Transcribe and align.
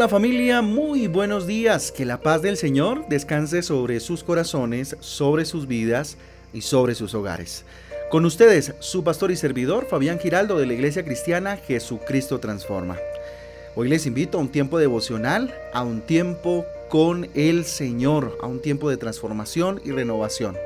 Hola 0.00 0.08
familia, 0.08 0.62
muy 0.62 1.08
buenos 1.08 1.46
días. 1.46 1.92
Que 1.92 2.06
la 2.06 2.22
paz 2.22 2.40
del 2.40 2.56
Señor 2.56 3.06
descanse 3.10 3.60
sobre 3.60 4.00
sus 4.00 4.24
corazones, 4.24 4.96
sobre 5.00 5.44
sus 5.44 5.66
vidas 5.66 6.16
y 6.54 6.62
sobre 6.62 6.94
sus 6.94 7.12
hogares. 7.12 7.66
Con 8.10 8.24
ustedes, 8.24 8.72
su 8.80 9.04
pastor 9.04 9.30
y 9.30 9.36
servidor, 9.36 9.86
Fabián 9.90 10.18
Giraldo 10.18 10.56
de 10.56 10.64
la 10.64 10.72
Iglesia 10.72 11.04
Cristiana 11.04 11.58
Jesucristo 11.58 12.40
Transforma. 12.40 12.96
Hoy 13.76 13.90
les 13.90 14.06
invito 14.06 14.38
a 14.38 14.40
un 14.40 14.48
tiempo 14.48 14.78
devocional, 14.78 15.54
a 15.74 15.82
un 15.82 16.00
tiempo 16.00 16.64
con 16.88 17.28
el 17.34 17.66
Señor, 17.66 18.38
a 18.40 18.46
un 18.46 18.62
tiempo 18.62 18.88
de 18.88 18.96
transformación 18.96 19.82
y 19.84 19.90
renovación. 19.90 20.56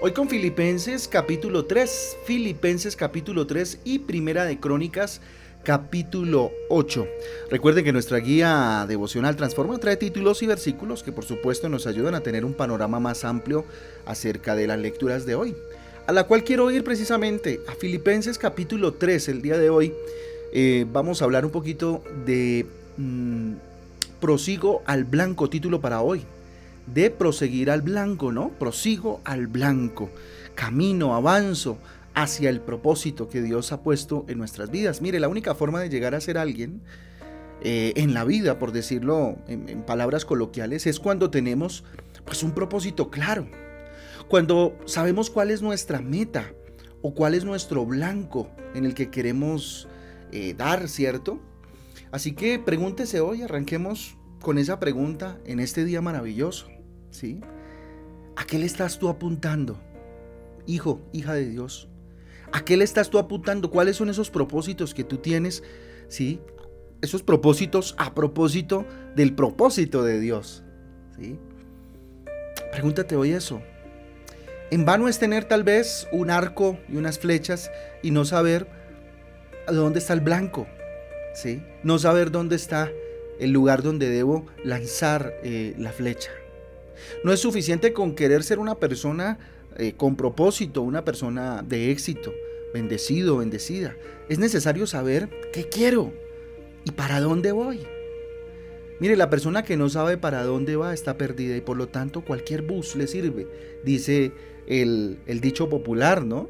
Hoy 0.00 0.12
con 0.12 0.28
Filipenses 0.28 1.08
capítulo 1.08 1.64
3, 1.64 2.18
Filipenses 2.24 2.94
capítulo 2.94 3.48
3 3.48 3.80
y 3.82 3.98
Primera 3.98 4.44
de 4.44 4.60
Crónicas 4.60 5.20
capítulo 5.68 6.50
8. 6.70 7.06
Recuerden 7.50 7.84
que 7.84 7.92
nuestra 7.92 8.16
guía 8.20 8.86
devocional 8.88 9.36
Transforma 9.36 9.76
trae 9.76 9.98
títulos 9.98 10.42
y 10.42 10.46
versículos 10.46 11.02
que 11.02 11.12
por 11.12 11.26
supuesto 11.26 11.68
nos 11.68 11.86
ayudan 11.86 12.14
a 12.14 12.22
tener 12.22 12.46
un 12.46 12.54
panorama 12.54 13.00
más 13.00 13.22
amplio 13.22 13.66
acerca 14.06 14.56
de 14.56 14.66
las 14.66 14.78
lecturas 14.78 15.26
de 15.26 15.34
hoy, 15.34 15.54
a 16.06 16.12
la 16.12 16.24
cual 16.24 16.42
quiero 16.42 16.70
ir 16.70 16.84
precisamente 16.84 17.60
a 17.68 17.74
Filipenses 17.74 18.38
capítulo 18.38 18.94
3 18.94 19.28
el 19.28 19.42
día 19.42 19.58
de 19.58 19.68
hoy. 19.68 19.92
Eh, 20.54 20.86
vamos 20.90 21.20
a 21.20 21.26
hablar 21.26 21.44
un 21.44 21.50
poquito 21.50 22.02
de 22.24 22.64
mm, 22.96 23.52
prosigo 24.20 24.80
al 24.86 25.04
blanco, 25.04 25.50
título 25.50 25.82
para 25.82 26.00
hoy. 26.00 26.22
De 26.86 27.10
proseguir 27.10 27.70
al 27.70 27.82
blanco, 27.82 28.32
¿no? 28.32 28.48
Prosigo 28.58 29.20
al 29.22 29.48
blanco. 29.48 30.08
Camino, 30.54 31.14
avanzo, 31.14 31.76
hacia 32.22 32.50
el 32.50 32.60
propósito 32.60 33.28
que 33.28 33.40
Dios 33.40 33.70
ha 33.70 33.82
puesto 33.82 34.24
en 34.28 34.38
nuestras 34.38 34.72
vidas. 34.72 35.00
Mire, 35.00 35.20
la 35.20 35.28
única 35.28 35.54
forma 35.54 35.80
de 35.80 35.88
llegar 35.88 36.16
a 36.16 36.20
ser 36.20 36.36
alguien 36.36 36.82
eh, 37.62 37.92
en 37.94 38.12
la 38.12 38.24
vida, 38.24 38.58
por 38.58 38.72
decirlo 38.72 39.38
en, 39.46 39.84
palabras 39.84 40.24
coloquiales, 40.24 40.88
es 40.88 40.98
cuando 40.98 41.30
tenemos 41.30 41.84
pues 42.24 42.42
un 42.42 42.52
propósito 42.52 43.08
claro, 43.08 43.46
cuando 44.26 44.76
sabemos 44.84 45.30
cuál 45.30 45.52
es 45.52 45.62
nuestra 45.62 46.00
meta 46.00 46.52
o 47.02 47.14
cuál 47.14 47.34
es 47.34 47.44
nuestro 47.44 47.86
blanco 47.86 48.50
en 48.74 48.84
el 48.84 48.94
que 48.94 49.10
queremos 49.10 49.86
eh, 50.32 50.54
dar, 50.58 50.88
¿cierto? 50.88 51.38
Así 52.10 52.32
que 52.32 52.58
pregúntese 52.58 53.20
hoy, 53.20 53.42
arranquemos 53.42 54.16
con 54.40 54.58
esa 54.58 54.80
pregunta 54.80 55.38
en 55.44 55.60
este 55.60 55.84
día 55.84 56.00
maravilloso, 56.00 56.66
¿sí? 57.10 57.40
¿A 58.34 58.44
qué 58.44 58.58
le 58.58 58.66
estás 58.66 58.98
tú 58.98 59.08
apuntando? 59.08 59.78
Hijo, 60.66 61.00
hija 61.12 61.34
de 61.34 61.48
Dios. 61.48 61.88
¿A 62.52 62.64
qué 62.64 62.76
le 62.76 62.84
estás 62.84 63.10
tú 63.10 63.18
apuntando? 63.18 63.70
¿Cuáles 63.70 63.96
son 63.96 64.08
esos 64.08 64.30
propósitos 64.30 64.94
que 64.94 65.04
tú 65.04 65.18
tienes? 65.18 65.62
¿Sí? 66.08 66.40
Esos 67.02 67.22
propósitos 67.22 67.94
a 67.98 68.14
propósito 68.14 68.86
del 69.14 69.34
propósito 69.34 70.02
de 70.02 70.20
Dios. 70.20 70.64
¿Sí? 71.18 71.38
Pregúntate 72.72 73.16
hoy 73.16 73.32
eso. 73.32 73.62
En 74.70 74.84
vano 74.84 75.08
es 75.08 75.18
tener 75.18 75.44
tal 75.44 75.64
vez 75.64 76.06
un 76.12 76.30
arco 76.30 76.78
y 76.88 76.96
unas 76.96 77.18
flechas 77.18 77.70
y 78.02 78.10
no 78.10 78.24
saber 78.24 78.68
dónde 79.66 79.98
está 79.98 80.12
el 80.12 80.20
blanco. 80.20 80.66
¿Sí? 81.34 81.62
No 81.82 81.98
saber 81.98 82.30
dónde 82.30 82.56
está 82.56 82.90
el 83.38 83.50
lugar 83.52 83.82
donde 83.82 84.08
debo 84.08 84.46
lanzar 84.64 85.34
eh, 85.42 85.74
la 85.78 85.92
flecha. 85.92 86.30
No 87.24 87.32
es 87.32 87.40
suficiente 87.40 87.92
con 87.92 88.14
querer 88.14 88.42
ser 88.42 88.58
una 88.58 88.74
persona 88.74 89.38
eh, 89.76 89.92
con 89.96 90.16
propósito, 90.16 90.82
una 90.82 91.04
persona 91.04 91.62
de 91.62 91.90
éxito, 91.90 92.32
bendecido, 92.72 93.38
bendecida. 93.38 93.96
Es 94.28 94.38
necesario 94.38 94.86
saber 94.86 95.28
qué 95.52 95.68
quiero 95.68 96.12
y 96.84 96.90
para 96.92 97.20
dónde 97.20 97.52
voy. 97.52 97.80
Mire, 99.00 99.16
la 99.16 99.30
persona 99.30 99.62
que 99.62 99.76
no 99.76 99.88
sabe 99.88 100.16
para 100.16 100.42
dónde 100.42 100.74
va 100.76 100.92
está 100.92 101.16
perdida 101.16 101.56
y 101.56 101.60
por 101.60 101.76
lo 101.76 101.88
tanto 101.88 102.24
cualquier 102.24 102.62
bus 102.62 102.96
le 102.96 103.06
sirve, 103.06 103.46
dice 103.84 104.32
el, 104.66 105.18
dicho 105.40 105.68
popular, 105.68 106.24
¿no? 106.24 106.48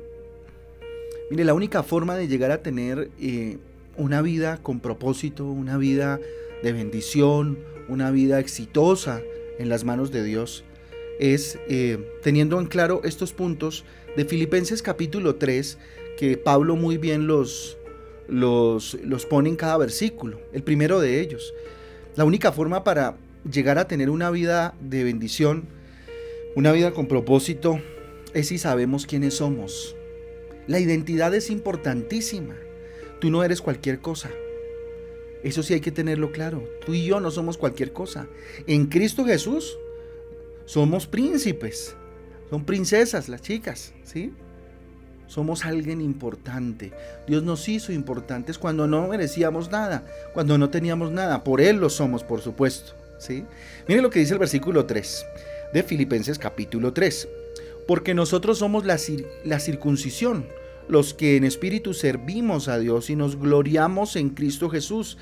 Mire, 1.30 1.44
la 1.44 1.52
única 1.52 1.82
forma 1.82 2.16
de 2.16 2.26
llegar 2.26 2.50
a 2.50 2.62
tener 2.62 3.10
eh, 3.20 3.58
una 3.98 4.22
vida 4.22 4.60
con 4.62 4.80
propósito, 4.80 5.44
una 5.44 5.76
vida 5.76 6.18
de 6.62 6.72
bendición, 6.72 7.58
una 7.88 8.10
vida 8.10 8.40
exitosa 8.40 9.20
en 9.58 9.68
las 9.68 9.84
manos 9.84 10.10
de 10.10 10.24
Dios, 10.24 10.64
es 11.18 11.58
eh, 11.68 11.98
teniendo 12.22 12.60
en 12.60 12.66
claro 12.66 13.00
estos 13.04 13.32
puntos 13.32 13.84
de 14.16 14.24
Filipenses 14.24 14.82
capítulo 14.82 15.36
3, 15.36 15.78
que 16.16 16.36
Pablo 16.36 16.76
muy 16.76 16.96
bien 16.96 17.26
los, 17.26 17.76
los, 18.28 18.94
los 19.04 19.26
pone 19.26 19.48
en 19.48 19.56
cada 19.56 19.76
versículo. 19.76 20.40
El 20.52 20.62
primero 20.62 21.00
de 21.00 21.20
ellos. 21.20 21.54
La 22.16 22.24
única 22.24 22.52
forma 22.52 22.84
para 22.84 23.16
llegar 23.50 23.78
a 23.78 23.86
tener 23.86 24.10
una 24.10 24.30
vida 24.30 24.74
de 24.80 25.04
bendición, 25.04 25.64
una 26.54 26.72
vida 26.72 26.92
con 26.92 27.06
propósito, 27.06 27.80
es 28.34 28.48
si 28.48 28.58
sabemos 28.58 29.06
quiénes 29.06 29.34
somos. 29.34 29.94
La 30.66 30.80
identidad 30.80 31.34
es 31.34 31.50
importantísima. 31.50 32.56
Tú 33.20 33.30
no 33.30 33.42
eres 33.42 33.60
cualquier 33.60 34.00
cosa. 34.00 34.30
Eso 35.42 35.62
sí 35.62 35.74
hay 35.74 35.80
que 35.80 35.92
tenerlo 35.92 36.32
claro. 36.32 36.68
Tú 36.84 36.94
y 36.94 37.06
yo 37.06 37.20
no 37.20 37.30
somos 37.30 37.56
cualquier 37.56 37.92
cosa. 37.92 38.28
En 38.66 38.86
Cristo 38.86 39.24
Jesús 39.24 39.78
somos 40.68 41.06
príncipes, 41.06 41.96
son 42.50 42.66
princesas 42.66 43.30
las 43.30 43.40
chicas, 43.40 43.94
¿sí? 44.04 44.34
Somos 45.26 45.64
alguien 45.64 46.02
importante. 46.02 46.92
Dios 47.26 47.42
nos 47.42 47.66
hizo 47.70 47.90
importantes 47.90 48.58
cuando 48.58 48.86
no 48.86 49.08
merecíamos 49.08 49.70
nada, 49.70 50.04
cuando 50.34 50.58
no 50.58 50.68
teníamos 50.68 51.10
nada. 51.10 51.42
Por 51.42 51.62
Él 51.62 51.76
lo 51.76 51.88
somos, 51.88 52.22
por 52.22 52.42
supuesto. 52.42 52.92
¿sí? 53.18 53.44
Mire 53.88 54.02
lo 54.02 54.10
que 54.10 54.18
dice 54.18 54.34
el 54.34 54.38
versículo 54.38 54.84
3 54.84 55.26
de 55.72 55.82
Filipenses 55.82 56.38
capítulo 56.38 56.92
3. 56.92 57.28
Porque 57.86 58.12
nosotros 58.12 58.58
somos 58.58 58.84
la, 58.84 58.98
la 59.44 59.60
circuncisión, 59.60 60.46
los 60.86 61.14
que 61.14 61.36
en 61.36 61.44
espíritu 61.44 61.94
servimos 61.94 62.68
a 62.68 62.78
Dios 62.78 63.08
y 63.08 63.16
nos 63.16 63.36
gloriamos 63.36 64.16
en 64.16 64.30
Cristo 64.30 64.68
Jesús 64.68 65.16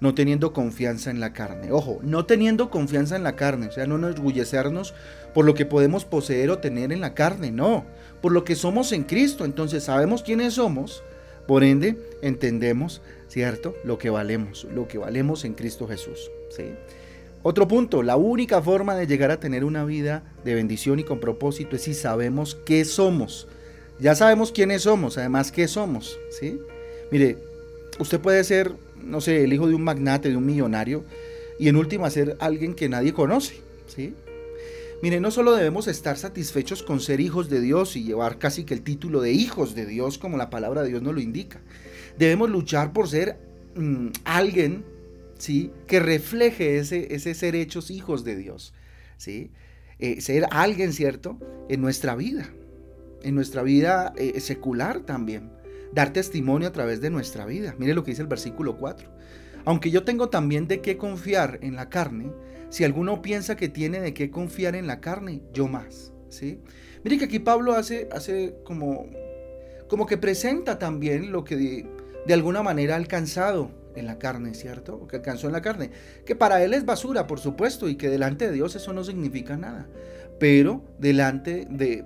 no 0.00 0.14
teniendo 0.14 0.52
confianza 0.52 1.10
en 1.10 1.20
la 1.20 1.32
carne. 1.32 1.72
Ojo, 1.72 1.98
no 2.02 2.24
teniendo 2.24 2.70
confianza 2.70 3.16
en 3.16 3.24
la 3.24 3.36
carne, 3.36 3.66
o 3.66 3.72
sea, 3.72 3.86
no 3.86 3.96
enorgullecernos 3.96 4.94
por 5.34 5.44
lo 5.44 5.54
que 5.54 5.66
podemos 5.66 6.04
poseer 6.04 6.50
o 6.50 6.58
tener 6.58 6.92
en 6.92 7.00
la 7.00 7.14
carne, 7.14 7.50
no, 7.50 7.84
por 8.20 8.32
lo 8.32 8.44
que 8.44 8.54
somos 8.54 8.92
en 8.92 9.04
Cristo. 9.04 9.44
Entonces 9.44 9.84
sabemos 9.84 10.22
quiénes 10.22 10.54
somos, 10.54 11.02
por 11.46 11.64
ende 11.64 11.96
entendemos, 12.22 13.02
¿cierto? 13.28 13.74
Lo 13.84 13.98
que 13.98 14.10
valemos, 14.10 14.64
lo 14.72 14.86
que 14.86 14.98
valemos 14.98 15.44
en 15.44 15.54
Cristo 15.54 15.88
Jesús, 15.88 16.30
¿sí? 16.50 16.64
Otro 17.42 17.68
punto, 17.68 18.02
la 18.02 18.16
única 18.16 18.60
forma 18.60 18.96
de 18.96 19.06
llegar 19.06 19.30
a 19.30 19.38
tener 19.40 19.64
una 19.64 19.84
vida 19.84 20.24
de 20.44 20.54
bendición 20.54 20.98
y 20.98 21.04
con 21.04 21.20
propósito 21.20 21.76
es 21.76 21.82
si 21.82 21.94
sabemos 21.94 22.56
qué 22.66 22.84
somos. 22.84 23.46
Ya 24.00 24.14
sabemos 24.14 24.52
quiénes 24.52 24.82
somos, 24.82 25.18
además 25.18 25.52
qué 25.52 25.68
somos, 25.68 26.18
¿sí? 26.30 26.60
Mire, 27.10 27.38
usted 27.98 28.20
puede 28.20 28.42
ser 28.44 28.72
no 29.04 29.20
sé, 29.20 29.44
el 29.44 29.52
hijo 29.52 29.68
de 29.68 29.74
un 29.74 29.82
magnate, 29.82 30.30
de 30.30 30.36
un 30.36 30.46
millonario, 30.46 31.04
y 31.58 31.68
en 31.68 31.76
última 31.76 32.10
ser 32.10 32.36
alguien 32.40 32.74
que 32.74 32.88
nadie 32.88 33.12
conoce, 33.12 33.60
¿sí? 33.86 34.14
Mire, 35.02 35.20
no 35.20 35.30
solo 35.30 35.54
debemos 35.54 35.86
estar 35.86 36.16
satisfechos 36.16 36.82
con 36.82 37.00
ser 37.00 37.20
hijos 37.20 37.48
de 37.48 37.60
Dios 37.60 37.94
y 37.96 38.02
llevar 38.02 38.38
casi 38.38 38.64
que 38.64 38.74
el 38.74 38.82
título 38.82 39.20
de 39.20 39.32
hijos 39.32 39.74
de 39.74 39.86
Dios, 39.86 40.18
como 40.18 40.36
la 40.36 40.50
palabra 40.50 40.82
de 40.82 40.88
Dios 40.88 41.02
nos 41.02 41.14
lo 41.14 41.20
indica. 41.20 41.60
Debemos 42.18 42.50
luchar 42.50 42.92
por 42.92 43.08
ser 43.08 43.38
mm, 43.76 44.08
alguien, 44.24 44.84
¿sí? 45.38 45.70
Que 45.86 46.00
refleje 46.00 46.78
ese, 46.78 47.14
ese 47.14 47.34
ser 47.34 47.54
hechos 47.54 47.90
hijos 47.90 48.24
de 48.24 48.36
Dios, 48.36 48.74
¿sí? 49.16 49.52
Eh, 50.00 50.20
ser 50.20 50.46
alguien, 50.50 50.92
¿cierto? 50.92 51.38
En 51.68 51.80
nuestra 51.80 52.16
vida, 52.16 52.50
en 53.22 53.36
nuestra 53.36 53.62
vida 53.62 54.12
eh, 54.16 54.40
secular 54.40 55.00
también 55.00 55.57
dar 55.92 56.12
testimonio 56.12 56.68
a 56.68 56.72
través 56.72 57.00
de 57.00 57.10
nuestra 57.10 57.46
vida. 57.46 57.74
Mire 57.78 57.94
lo 57.94 58.04
que 58.04 58.12
dice 58.12 58.22
el 58.22 58.28
versículo 58.28 58.76
4. 58.76 59.08
Aunque 59.64 59.90
yo 59.90 60.04
tengo 60.04 60.28
también 60.28 60.66
de 60.66 60.80
qué 60.80 60.96
confiar 60.96 61.58
en 61.62 61.76
la 61.76 61.88
carne, 61.88 62.32
si 62.70 62.84
alguno 62.84 63.22
piensa 63.22 63.56
que 63.56 63.68
tiene 63.68 64.00
de 64.00 64.14
qué 64.14 64.30
confiar 64.30 64.76
en 64.76 64.86
la 64.86 65.00
carne, 65.00 65.42
yo 65.52 65.68
más. 65.68 66.12
¿sí? 66.28 66.60
Mire 67.04 67.18
que 67.18 67.24
aquí 67.26 67.38
Pablo 67.38 67.74
hace, 67.74 68.08
hace 68.12 68.54
como, 68.64 69.06
como 69.88 70.06
que 70.06 70.16
presenta 70.16 70.78
también 70.78 71.32
lo 71.32 71.44
que 71.44 71.56
de, 71.56 72.34
alguna 72.34 72.62
manera 72.62 72.94
ha 72.94 72.98
alcanzado 72.98 73.70
en 73.94 74.06
la 74.06 74.18
carne, 74.18 74.54
¿cierto? 74.54 74.96
O 74.96 75.08
que 75.08 75.16
alcanzó 75.16 75.46
en 75.48 75.54
la 75.54 75.62
carne. 75.62 75.90
Que 76.24 76.36
para 76.36 76.62
él 76.62 76.72
es 76.72 76.84
basura, 76.84 77.26
por 77.26 77.40
supuesto, 77.40 77.88
y 77.88 77.96
que 77.96 78.08
delante 78.08 78.46
de 78.46 78.52
Dios 78.52 78.76
eso 78.76 78.92
no 78.92 79.02
significa 79.02 79.56
nada 79.56 79.88
pero 80.38 80.84
delante 80.98 81.66
de, 81.68 82.04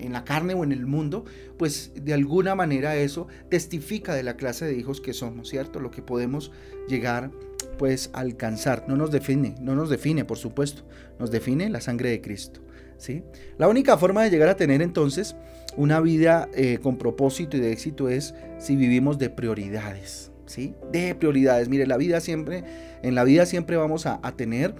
en 0.00 0.12
la 0.12 0.24
carne 0.24 0.54
o 0.54 0.64
en 0.64 0.72
el 0.72 0.86
mundo, 0.86 1.24
pues 1.58 1.92
de 1.94 2.14
alguna 2.14 2.54
manera 2.54 2.96
eso 2.96 3.26
testifica 3.48 4.14
de 4.14 4.22
la 4.22 4.36
clase 4.36 4.64
de 4.64 4.74
hijos 4.74 5.00
que 5.00 5.12
somos, 5.12 5.48
¿cierto? 5.48 5.80
Lo 5.80 5.90
que 5.90 6.02
podemos 6.02 6.52
llegar 6.88 7.30
pues 7.78 8.10
a 8.12 8.20
alcanzar. 8.20 8.84
No 8.88 8.96
nos 8.96 9.10
define, 9.10 9.54
no 9.60 9.74
nos 9.74 9.90
define, 9.90 10.24
por 10.24 10.38
supuesto, 10.38 10.84
nos 11.18 11.30
define 11.30 11.68
la 11.68 11.80
sangre 11.80 12.10
de 12.10 12.20
Cristo, 12.20 12.60
¿sí? 12.96 13.22
La 13.58 13.68
única 13.68 13.98
forma 13.98 14.22
de 14.22 14.30
llegar 14.30 14.48
a 14.48 14.56
tener 14.56 14.82
entonces 14.82 15.36
una 15.76 16.00
vida 16.00 16.48
eh, 16.54 16.78
con 16.82 16.96
propósito 16.96 17.56
y 17.56 17.60
de 17.60 17.72
éxito 17.72 18.08
es 18.08 18.34
si 18.58 18.76
vivimos 18.76 19.18
de 19.18 19.30
prioridades, 19.30 20.32
¿sí? 20.46 20.74
De 20.92 21.14
prioridades. 21.14 21.68
Mire, 21.68 21.86
la 21.86 21.96
vida 21.96 22.20
siempre, 22.20 22.64
en 23.02 23.14
la 23.14 23.24
vida 23.24 23.46
siempre 23.46 23.76
vamos 23.76 24.06
a, 24.06 24.20
tener 24.36 24.74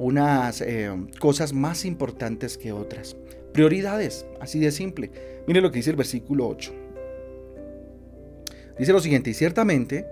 unas 0.00 0.62
eh, 0.62 0.90
cosas 1.18 1.52
más 1.52 1.84
importantes 1.84 2.56
que 2.56 2.72
otras. 2.72 3.16
Prioridades, 3.52 4.24
así 4.40 4.58
de 4.58 4.72
simple. 4.72 5.10
Mire 5.46 5.60
lo 5.60 5.70
que 5.70 5.80
dice 5.80 5.90
el 5.90 5.96
versículo 5.96 6.48
8. 6.48 6.72
Dice 8.78 8.92
lo 8.94 9.00
siguiente, 9.00 9.28
y 9.28 9.34
ciertamente, 9.34 10.06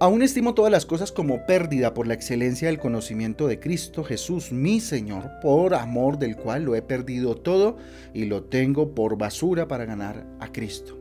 aún 0.00 0.22
estimo 0.22 0.54
todas 0.54 0.72
las 0.72 0.86
cosas 0.86 1.12
como 1.12 1.46
pérdida 1.46 1.94
por 1.94 2.08
la 2.08 2.14
excelencia 2.14 2.66
del 2.66 2.80
conocimiento 2.80 3.46
de 3.46 3.60
Cristo 3.60 4.02
Jesús, 4.02 4.50
mi 4.50 4.80
Señor, 4.80 5.30
por 5.40 5.76
amor 5.76 6.18
del 6.18 6.34
cual 6.34 6.64
lo 6.64 6.74
he 6.74 6.82
perdido 6.82 7.36
todo 7.36 7.76
y 8.12 8.24
lo 8.24 8.42
tengo 8.42 8.92
por 8.92 9.16
basura 9.16 9.68
para 9.68 9.84
ganar 9.84 10.26
a 10.40 10.50
Cristo. 10.50 10.98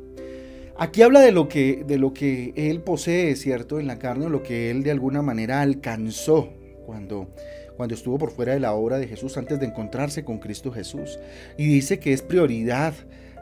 Aquí 0.77 1.01
habla 1.01 1.21
de 1.21 1.31
lo 1.31 1.47
que, 1.47 1.83
de 1.88 1.97
lo 1.97 2.13
que 2.13 2.53
él 2.56 2.81
posee, 2.81 3.35
¿cierto? 3.35 3.79
En 3.79 3.88
la 3.88 3.97
carne, 3.97 4.29
lo 4.29 4.44
que 4.44 4.69
él 4.69 4.83
de 4.83 4.91
alguna 4.91 5.23
manera 5.23 5.62
alcanzó 5.62 6.53
cuando, 6.85 7.29
cuando 7.81 7.95
estuvo 7.95 8.19
por 8.19 8.30
fuera 8.30 8.54
de 8.54 8.60
la 8.60 8.74
obra 8.74 9.00
de 9.00 9.07
Jesús 9.07 9.38
antes 9.38 9.60
de 9.60 9.66
encontrarse 9.66 10.24
con 10.24 10.38
Cristo 10.38 10.72
Jesús. 10.72 11.18
Y 11.57 11.66
dice 11.66 11.98
que 11.98 12.13
es 12.13 12.22
prioridad 12.22 12.94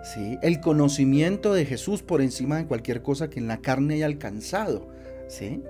¿sí? 0.01 0.37
el 0.41 0.61
conocimiento 0.61 1.53
de 1.53 1.65
Jesús 1.65 2.03
por 2.03 2.21
encima 2.21 2.55
de 2.55 2.65
cualquier 2.65 3.01
cosa 3.01 3.29
que 3.29 3.41
en 3.41 3.49
la 3.49 3.57
carne 3.57 3.95
haya 3.95 4.05
alcanzado. 4.05 4.87
¿sí? 5.27 5.61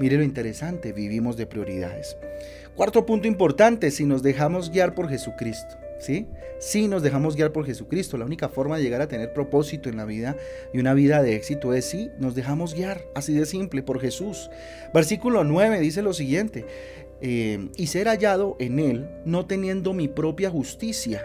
Mire 0.00 0.16
lo 0.16 0.24
interesante, 0.24 0.92
vivimos 0.92 1.36
de 1.36 1.46
prioridades. 1.46 2.16
Cuarto 2.74 3.06
punto 3.06 3.28
importante, 3.28 3.92
si 3.92 4.04
nos 4.06 4.24
dejamos 4.24 4.72
guiar 4.72 4.96
por 4.96 5.08
Jesucristo. 5.08 5.76
¿Sí? 6.00 6.26
Si 6.58 6.88
nos 6.88 7.02
dejamos 7.02 7.36
guiar 7.36 7.52
por 7.52 7.64
Jesucristo, 7.64 8.18
la 8.18 8.24
única 8.24 8.48
forma 8.48 8.76
de 8.76 8.82
llegar 8.82 9.00
a 9.00 9.08
tener 9.08 9.32
propósito 9.32 9.88
en 9.88 9.96
la 9.96 10.04
vida 10.04 10.36
y 10.74 10.78
una 10.78 10.92
vida 10.92 11.22
de 11.22 11.36
éxito 11.36 11.72
es 11.72 11.86
si 11.86 12.10
nos 12.18 12.34
dejamos 12.34 12.74
guiar, 12.74 13.02
así 13.14 13.32
de 13.32 13.46
simple, 13.46 13.82
por 13.82 14.00
Jesús. 14.00 14.50
Versículo 14.92 15.44
9 15.44 15.80
dice 15.80 16.02
lo 16.02 16.12
siguiente, 16.12 16.66
eh, 17.20 17.68
y 17.76 17.86
ser 17.86 18.08
hallado 18.08 18.56
en 18.58 18.78
Él, 18.78 19.08
no 19.24 19.46
teniendo 19.46 19.92
mi 19.92 20.08
propia 20.08 20.50
justicia, 20.50 21.24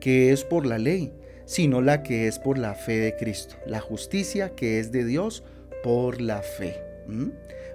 que 0.00 0.32
es 0.32 0.44
por 0.44 0.66
la 0.66 0.78
ley, 0.78 1.12
sino 1.46 1.80
la 1.80 2.02
que 2.02 2.26
es 2.26 2.38
por 2.38 2.58
la 2.58 2.74
fe 2.74 2.98
de 2.98 3.16
Cristo, 3.16 3.56
la 3.66 3.80
justicia 3.80 4.50
que 4.50 4.78
es 4.78 4.92
de 4.92 5.04
Dios 5.04 5.44
por 5.82 6.20
la 6.20 6.42
fe. 6.42 6.82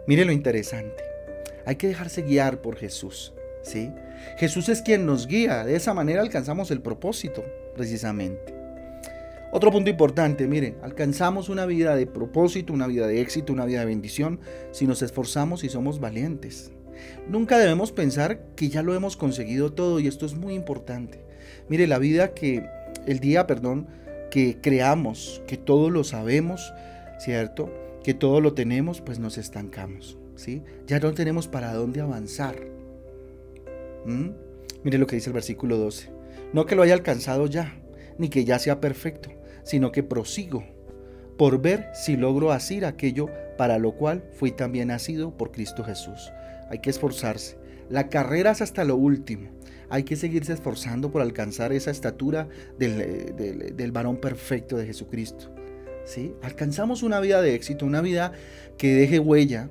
Mire 0.08 0.26
lo 0.26 0.32
interesante, 0.32 1.04
hay 1.66 1.78
que 1.78 1.88
dejarse 1.88 2.22
guiar 2.22 2.62
por 2.62 2.76
Jesús, 2.76 3.34
¿sí? 3.64 3.92
Jesús 4.38 4.70
es 4.70 4.82
quien 4.82 5.06
nos 5.06 5.26
guía, 5.26 5.64
de 5.64 5.76
esa 5.76 5.94
manera 5.94 6.22
alcanzamos 6.22 6.70
el 6.70 6.82
propósito, 6.82 7.44
precisamente. 7.76 8.54
Otro 9.54 9.72
punto 9.72 9.90
importante, 9.90 10.48
mire, 10.48 10.76
alcanzamos 10.82 11.50
una 11.50 11.66
vida 11.66 11.96
de 11.96 12.08
propósito, 12.08 12.72
una 12.72 12.88
vida 12.88 13.06
de 13.08 13.20
éxito, 13.20 13.52
una 13.52 13.66
vida 13.66 13.82
de 13.82 13.86
bendición, 13.86 14.40
si 14.72 14.88
nos 14.88 15.02
esforzamos 15.02 15.64
y 15.64 15.70
somos 15.70 16.00
valientes. 16.00 16.72
Nunca 17.28 17.58
debemos 17.58 17.92
pensar 17.92 18.42
que 18.56 18.70
ya 18.70 18.84
lo 18.84 18.94
hemos 18.94 19.18
conseguido 19.18 19.74
todo 19.74 20.00
y 20.00 20.08
esto 20.08 20.26
es 20.26 20.34
muy 20.34 20.54
importante. 20.54 21.24
Mire, 21.70 21.88
la 21.88 22.00
vida 22.00 22.34
que 22.34 22.66
el 23.08 23.20
día, 23.20 23.48
perdón, 23.48 23.88
que 24.30 24.60
creamos 24.62 25.42
que 25.48 25.58
todo 25.58 25.90
lo 25.90 26.04
sabemos, 26.04 26.74
¿cierto? 27.20 27.72
Que 28.04 28.14
todo 28.14 28.42
lo 28.42 28.54
tenemos, 28.54 29.02
pues 29.02 29.20
nos 29.20 29.38
estancamos, 29.38 30.18
¿sí? 30.36 30.64
Ya 30.88 31.00
no 31.00 31.14
tenemos 31.14 31.48
para 31.48 31.74
dónde 31.74 32.02
avanzar. 32.02 32.56
¿Mm? 34.06 34.30
Mire 34.84 34.98
lo 34.98 35.06
que 35.06 35.16
dice 35.16 35.30
el 35.30 35.34
versículo 35.34 35.78
12. 35.78 36.10
No 36.54 36.66
que 36.66 36.76
lo 36.76 36.84
haya 36.84 36.94
alcanzado 36.94 37.46
ya, 37.48 37.76
ni 38.18 38.30
que 38.30 38.46
ya 38.46 38.58
sea 38.58 38.82
perfecto, 38.82 39.30
sino 39.64 39.92
que 39.92 40.04
prosigo 40.04 40.64
por 41.38 41.62
ver 41.62 41.90
si 41.94 42.18
logro 42.18 42.52
asir 42.52 42.86
aquello 42.86 43.28
para 43.58 43.78
lo 43.80 43.94
cual 43.94 44.24
fui 44.34 44.52
también 44.52 44.90
nacido 44.90 45.36
por 45.38 45.52
Cristo 45.52 45.84
Jesús. 45.84 46.32
Hay 46.72 46.80
que 46.80 46.90
esforzarse. 46.90 47.60
La 47.90 48.10
carrera 48.10 48.50
es 48.50 48.64
hasta 48.64 48.84
lo 48.84 48.96
último 48.96 49.52
hay 49.92 50.04
que 50.04 50.16
seguirse 50.16 50.54
esforzando 50.54 51.12
por 51.12 51.22
alcanzar 51.22 51.74
esa 51.74 51.92
estatura 51.92 52.48
del, 52.80 53.92
varón 53.92 54.22
perfecto 54.22 54.78
de 54.78 54.86
Jesucristo. 54.86 55.54
¿sí? 56.06 56.34
Alcanzamos 56.42 57.04
una 57.04 57.20
vida 57.20 57.42
de 57.42 57.56
éxito, 57.56 57.86
una 57.86 58.00
vida 58.00 58.32
que 58.78 58.96
deje 58.96 59.20
huella, 59.20 59.70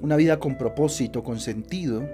una 0.00 0.16
vida 0.16 0.40
con 0.40 0.56
propósito, 0.56 1.22
con 1.22 1.40
sentido, 1.40 2.08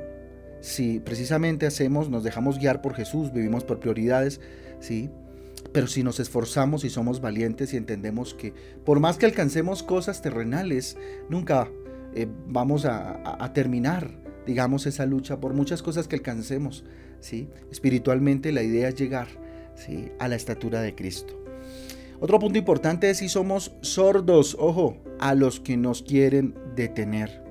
si 0.60 0.98
precisamente 0.98 1.66
hacemos, 1.66 2.10
nos 2.10 2.24
dejamos 2.24 2.58
guiar 2.58 2.82
por 2.82 2.94
Jesús, 2.94 3.32
vivimos 3.32 3.62
por 3.62 3.78
prioridades, 3.78 4.40
¿sí? 4.80 5.08
Pero 5.72 5.86
si 5.86 6.02
nos 6.02 6.18
esforzamos 6.18 6.82
y 6.82 6.90
somos 6.90 7.20
valientes 7.20 7.72
y 7.72 7.76
entendemos 7.76 8.34
que 8.34 8.54
por 8.84 8.98
más 8.98 9.18
que 9.18 9.26
alcancemos 9.26 9.84
cosas 9.84 10.20
terrenales, 10.20 10.96
nunca 11.28 11.70
eh, 12.14 12.26
vamos 12.46 12.84
a 12.84 13.52
terminar, 13.54 14.10
digamos, 14.46 14.86
esa 14.86 15.06
lucha 15.06 15.40
por 15.40 15.54
muchas 15.54 15.82
cosas 15.82 16.08
que 16.08 16.16
alcancemos. 16.16 16.84
Espiritualmente 17.70 18.52
la 18.52 18.62
idea 18.62 18.88
es 18.88 18.94
llegar 18.96 19.28
¿sí? 19.74 20.10
a 20.18 20.28
la 20.28 20.36
estatura 20.36 20.80
de 20.80 20.94
Cristo. 20.94 21.36
Otro 22.20 22.38
punto 22.38 22.58
importante 22.58 23.08
es 23.10 23.18
si 23.18 23.28
somos 23.28 23.72
sordos, 23.80 24.56
ojo, 24.58 24.96
a 25.18 25.34
los 25.34 25.60
que 25.60 25.76
nos 25.76 26.02
quieren 26.02 26.54
detener. 26.76 27.42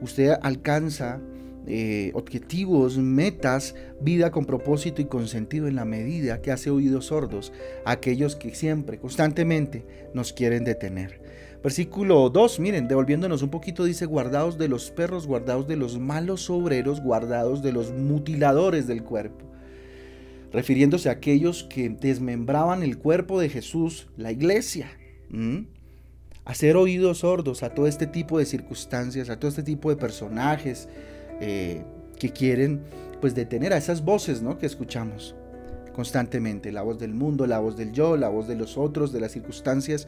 Usted 0.00 0.34
alcanza 0.42 1.20
eh, 1.66 2.12
objetivos, 2.14 2.98
metas, 2.98 3.74
vida 4.00 4.30
con 4.30 4.44
propósito 4.44 5.00
y 5.00 5.06
con 5.06 5.26
sentido 5.26 5.66
en 5.66 5.76
la 5.76 5.84
medida 5.84 6.42
que 6.42 6.52
hace 6.52 6.70
oídos 6.70 7.06
sordos 7.06 7.52
a 7.84 7.92
aquellos 7.92 8.36
que 8.36 8.54
siempre, 8.54 8.98
constantemente 8.98 10.10
nos 10.12 10.32
quieren 10.32 10.64
detener. 10.64 11.20
Versículo 11.64 12.28
2, 12.28 12.60
miren, 12.60 12.88
devolviéndonos 12.88 13.40
un 13.40 13.48
poquito, 13.48 13.84
dice, 13.84 14.04
guardados 14.04 14.58
de 14.58 14.68
los 14.68 14.90
perros, 14.90 15.26
guardados 15.26 15.66
de 15.66 15.76
los 15.76 15.98
malos 15.98 16.50
obreros, 16.50 17.00
guardados 17.00 17.62
de 17.62 17.72
los 17.72 17.90
mutiladores 17.90 18.86
del 18.86 19.02
cuerpo. 19.02 19.46
Refiriéndose 20.52 21.08
a 21.08 21.12
aquellos 21.12 21.64
que 21.64 21.88
desmembraban 21.88 22.82
el 22.82 22.98
cuerpo 22.98 23.40
de 23.40 23.48
Jesús, 23.48 24.08
la 24.18 24.30
iglesia. 24.30 24.90
Hacer 26.44 26.76
oídos 26.76 27.20
sordos 27.20 27.62
a 27.62 27.70
todo 27.70 27.86
este 27.86 28.06
tipo 28.06 28.38
de 28.38 28.44
circunstancias, 28.44 29.30
a 29.30 29.40
todo 29.40 29.48
este 29.48 29.62
tipo 29.62 29.88
de 29.88 29.96
personajes 29.96 30.86
eh, 31.40 31.82
que 32.18 32.28
quieren 32.28 32.82
pues 33.22 33.34
detener 33.34 33.72
a 33.72 33.78
esas 33.78 34.04
voces 34.04 34.42
¿no? 34.42 34.58
que 34.58 34.66
escuchamos 34.66 35.34
constantemente, 35.94 36.72
la 36.72 36.82
voz 36.82 36.98
del 36.98 37.14
mundo, 37.14 37.46
la 37.46 37.58
voz 37.58 37.74
del 37.74 37.92
yo, 37.92 38.18
la 38.18 38.28
voz 38.28 38.46
de 38.48 38.54
los 38.54 38.76
otros, 38.76 39.12
de 39.12 39.20
las 39.20 39.32
circunstancias 39.32 40.06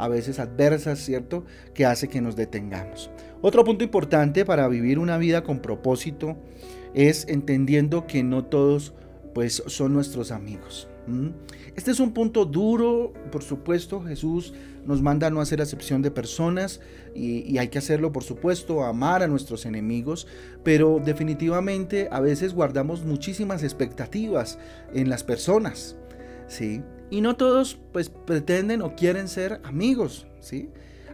a 0.00 0.08
veces 0.08 0.38
adversas, 0.38 0.98
¿cierto? 0.98 1.44
Que 1.74 1.84
hace 1.84 2.08
que 2.08 2.20
nos 2.20 2.36
detengamos. 2.36 3.10
Otro 3.42 3.64
punto 3.64 3.84
importante 3.84 4.44
para 4.44 4.68
vivir 4.68 4.98
una 4.98 5.18
vida 5.18 5.42
con 5.42 5.60
propósito 5.60 6.36
es 6.94 7.26
entendiendo 7.28 8.06
que 8.06 8.22
no 8.22 8.44
todos 8.44 8.94
pues 9.34 9.62
son 9.66 9.92
nuestros 9.92 10.32
amigos. 10.32 10.88
Este 11.74 11.90
es 11.90 11.98
un 11.98 12.12
punto 12.12 12.44
duro, 12.44 13.12
por 13.32 13.42
supuesto, 13.42 14.00
Jesús 14.02 14.54
nos 14.84 15.02
manda 15.02 15.26
a 15.26 15.30
no 15.30 15.40
hacer 15.40 15.60
acepción 15.60 16.02
de 16.02 16.10
personas 16.10 16.80
y, 17.14 17.40
y, 17.50 17.58
hay 17.58 17.68
que 17.68 17.78
hacerlo, 17.78 18.12
por 18.12 18.22
supuesto, 18.22 18.84
amar 18.84 19.22
a 19.22 19.26
nuestros 19.26 19.66
enemigos, 19.66 20.26
pero 20.62 21.00
definitivamente 21.04 22.08
a 22.12 22.20
veces 22.20 22.54
guardamos 22.54 23.04
muchísimas 23.04 23.62
expectativas 23.64 24.58
en 24.94 25.10
las 25.10 25.24
personas, 25.24 25.96
¿sí? 26.46 26.82
Y 27.10 27.20
no 27.20 27.36
todos 27.36 27.78
pues 27.92 28.08
pretenden 28.08 28.82
o 28.82 28.94
quieren 28.94 29.28
ser 29.28 29.60
amigos, 29.64 30.26
¿sí? 30.40 30.68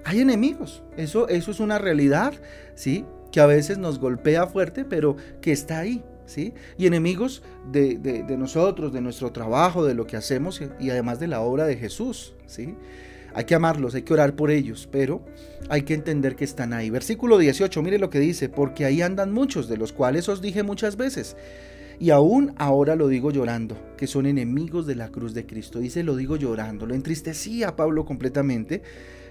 Hay 0.05 0.21
enemigos, 0.21 0.83
eso, 0.97 1.29
eso 1.29 1.51
es 1.51 1.59
una 1.59 1.79
realidad, 1.79 2.35
¿sí? 2.75 3.05
Que 3.33 3.41
a 3.41 3.47
veces 3.47 3.79
nos 3.79 3.99
golpea 3.99 4.47
fuerte, 4.47 4.85
pero 4.85 5.17
que 5.41 5.53
está 5.53 5.81
ahí, 5.81 6.05
¿sí? 6.27 6.55
Y 6.79 6.87
enemigos 6.87 7.43
de, 7.73 7.97
de, 7.97 8.37
nosotros, 8.37 8.93
de 8.93 9.01
nuestro 9.01 9.33
trabajo, 9.33 9.85
de 9.85 9.95
lo 9.95 10.07
que 10.07 10.17
hacemos 10.17 10.61
y 10.79 10.91
además 10.91 11.19
de 11.19 11.27
la 11.27 11.41
obra 11.41 11.67
de 11.67 11.77
Jesús, 11.77 12.35
¿sí? 12.47 12.75
Hay 13.35 13.45
que 13.45 13.55
amarlos, 13.55 13.95
hay 13.95 14.03
que 14.03 14.15
orar 14.15 14.35
por 14.35 14.51
ellos, 14.51 14.89
pero 14.91 15.23
hay 15.69 15.83
que 15.83 15.95
entender 15.95 16.37
que 16.37 16.45
están 16.45 16.73
ahí. 16.73 16.89
Versículo 16.89 17.37
18, 17.37 17.83
mire 17.83 17.99
lo 17.99 18.09
que 18.09 18.21
dice, 18.21 18.49
porque 18.49 18.85
ahí 18.85 19.03
andan 19.03 19.33
muchos, 19.33 19.69
de 19.69 19.77
los 19.77 19.93
cuales 19.93 20.29
os 20.29 20.41
dije 20.41 20.63
muchas 20.63 20.97
veces 20.97 21.37
y 21.99 22.11
aún 22.11 22.53
ahora 22.57 22.97
lo 22.97 23.09
digo 23.09 23.31
llorando, 23.31 23.77
que 23.97 24.07
son 24.07 24.27
enemigos 24.27 24.87
de 24.87 24.97
la 24.97 25.11
cruz 25.11 25.35
de 25.35 25.47
Cristo. 25.47 25.79
Dice, 25.79 26.03
lo 26.03 26.17
digo 26.17 26.37
llorando. 26.37 26.87
Lo 26.87 26.95
entristecía 26.95 27.69
a 27.69 27.77
Pablo 27.77 28.05
completamente 28.05 28.83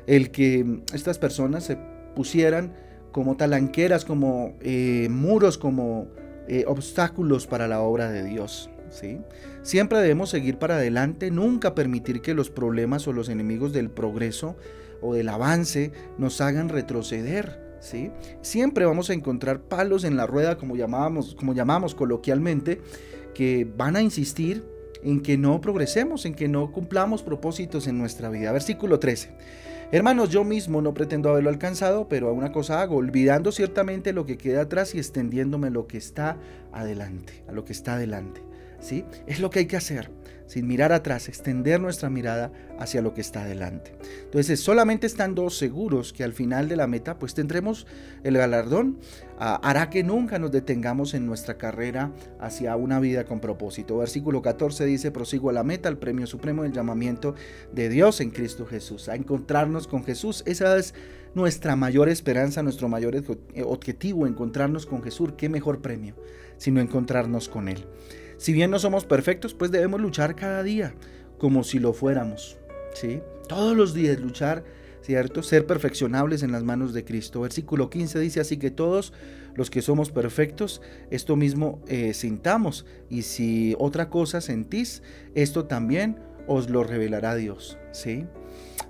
el 0.07 0.31
que 0.31 0.81
estas 0.93 1.17
personas 1.19 1.63
se 1.63 1.77
pusieran 2.15 2.73
como 3.11 3.37
talanqueras, 3.37 4.05
como 4.05 4.55
eh, 4.61 5.07
muros, 5.09 5.57
como 5.57 6.07
eh, 6.47 6.65
obstáculos 6.67 7.47
para 7.47 7.67
la 7.67 7.81
obra 7.81 8.11
de 8.11 8.23
Dios. 8.23 8.69
¿sí? 8.89 9.19
Siempre 9.61 9.99
debemos 9.99 10.29
seguir 10.29 10.57
para 10.57 10.75
adelante, 10.75 11.31
nunca 11.31 11.75
permitir 11.75 12.21
que 12.21 12.33
los 12.33 12.49
problemas 12.49 13.07
o 13.07 13.13
los 13.13 13.29
enemigos 13.29 13.73
del 13.73 13.89
progreso 13.89 14.55
o 15.01 15.13
del 15.13 15.29
avance 15.29 15.91
nos 16.17 16.41
hagan 16.41 16.69
retroceder. 16.69 17.64
Siempre 18.41 18.85
vamos 18.85 19.09
a 19.09 19.13
encontrar 19.13 19.61
palos 19.61 20.03
en 20.03 20.17
la 20.17 20.25
rueda, 20.27 20.57
como 20.57 20.75
llamábamos, 20.75 21.35
como 21.35 21.53
llamamos 21.53 21.95
coloquialmente, 21.95 22.81
que 23.33 23.67
van 23.77 23.95
a 23.95 24.01
insistir 24.01 24.63
en 25.03 25.21
que 25.21 25.37
no 25.37 25.61
progresemos, 25.61 26.25
en 26.25 26.33
que 26.33 26.47
no 26.47 26.71
cumplamos 26.71 27.21
propósitos 27.21 27.87
en 27.87 27.97
nuestra 27.97 28.29
vida. 28.29 28.51
Versículo 28.51 28.99
13. 28.99 29.29
Hermanos, 29.91 30.29
yo 30.29 30.43
mismo 30.43 30.81
no 30.81 30.95
pretendo 30.95 31.29
haberlo 31.29 31.49
alcanzado, 31.49 32.09
pero 32.09 32.27
a 32.27 32.31
una 32.31 32.51
cosa 32.51 32.81
hago, 32.81 32.95
olvidando 32.95 33.51
ciertamente 33.51 34.13
lo 34.13 34.25
que 34.25 34.37
queda 34.37 34.61
atrás 34.61 34.95
y 34.95 34.97
extendiéndome 34.97 35.69
lo 35.69 35.85
que 35.85 35.97
está 35.97 36.37
adelante, 36.73 37.43
a 37.47 37.51
lo 37.51 37.65
que 37.65 37.73
está 37.73 37.93
adelante. 37.93 38.41
¿Sí? 38.79 39.05
Es 39.27 39.39
lo 39.39 39.49
que 39.49 39.59
hay 39.59 39.65
que 39.67 39.77
hacer 39.77 40.09
sin 40.47 40.67
mirar 40.67 40.91
atrás, 40.91 41.27
extender 41.27 41.79
nuestra 41.79 42.09
mirada 42.09 42.51
hacia 42.79 43.01
lo 43.01 43.13
que 43.13 43.21
está 43.21 43.43
adelante. 43.43 43.95
Entonces, 44.23 44.59
solamente 44.59 45.07
estando 45.07 45.49
seguros 45.49 46.13
que 46.13 46.23
al 46.23 46.33
final 46.33 46.69
de 46.69 46.75
la 46.75 46.87
meta, 46.87 47.17
pues 47.17 47.33
tendremos 47.33 47.87
el 48.23 48.37
galardón, 48.37 48.99
ah, 49.39 49.59
hará 49.63 49.89
que 49.89 50.03
nunca 50.03 50.39
nos 50.39 50.51
detengamos 50.51 51.13
en 51.13 51.25
nuestra 51.25 51.57
carrera 51.57 52.11
hacia 52.39 52.75
una 52.75 52.99
vida 52.99 53.25
con 53.25 53.39
propósito. 53.39 53.97
Versículo 53.97 54.41
14 54.41 54.85
dice, 54.85 55.11
prosigo 55.11 55.49
a 55.49 55.53
la 55.53 55.63
meta, 55.63 55.89
al 55.89 55.97
premio 55.97 56.27
supremo 56.27 56.63
del 56.63 56.73
llamamiento 56.73 57.35
de 57.71 57.89
Dios 57.89 58.21
en 58.21 58.31
Cristo 58.31 58.65
Jesús, 58.65 59.09
a 59.09 59.15
encontrarnos 59.15 59.87
con 59.87 60.03
Jesús. 60.03 60.43
Esa 60.45 60.77
es 60.77 60.93
nuestra 61.33 61.75
mayor 61.75 62.07
esperanza, 62.09 62.63
nuestro 62.63 62.87
mayor 62.87 63.15
objetivo, 63.63 64.27
encontrarnos 64.27 64.85
con 64.85 65.01
Jesús. 65.01 65.33
¿Qué 65.37 65.49
mejor 65.49 65.81
premio 65.81 66.15
sino 66.57 66.79
encontrarnos 66.79 67.49
con 67.49 67.67
Él? 67.67 67.85
Si 68.37 68.53
bien 68.53 68.71
no 68.71 68.79
somos 68.79 69.05
perfectos, 69.05 69.53
pues 69.53 69.71
debemos 69.71 70.01
luchar 70.01 70.35
cada 70.35 70.63
día 70.63 70.93
como 71.37 71.63
si 71.63 71.79
lo 71.79 71.93
fuéramos. 71.93 72.57
¿sí? 72.93 73.21
Todos 73.47 73.75
los 73.75 73.93
días 73.93 74.19
luchar, 74.19 74.63
¿cierto? 75.01 75.43
Ser 75.43 75.65
perfeccionables 75.65 76.43
en 76.43 76.51
las 76.51 76.63
manos 76.63 76.93
de 76.93 77.05
Cristo. 77.05 77.41
Versículo 77.41 77.89
15 77.89 78.19
dice, 78.19 78.39
así 78.39 78.57
que 78.57 78.71
todos 78.71 79.13
los 79.53 79.69
que 79.69 79.81
somos 79.81 80.11
perfectos, 80.11 80.81
esto 81.11 81.35
mismo 81.35 81.81
eh, 81.87 82.13
sintamos. 82.13 82.85
Y 83.09 83.23
si 83.23 83.75
otra 83.79 84.09
cosa 84.09 84.41
sentís, 84.41 85.03
esto 85.33 85.65
también 85.65 86.19
os 86.47 86.69
lo 86.69 86.83
revelará 86.83 87.35
Dios. 87.35 87.77
¿sí? 87.91 88.25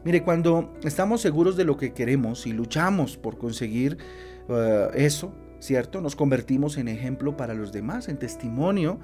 Mire, 0.03 0.23
cuando 0.23 0.73
estamos 0.83 1.21
seguros 1.21 1.57
de 1.57 1.65
lo 1.65 1.77
que 1.77 1.93
queremos 1.93 2.47
y 2.47 2.53
luchamos 2.53 3.17
por 3.17 3.37
conseguir 3.37 3.97
eh, 4.49 4.87
eso, 4.93 5.33
¿cierto? 5.59 6.01
Nos 6.01 6.15
convertimos 6.15 6.77
en 6.77 6.87
ejemplo 6.87 7.35
para 7.35 7.53
los 7.53 7.71
demás, 7.71 8.07
en 8.07 8.17
testimonio 8.17 8.99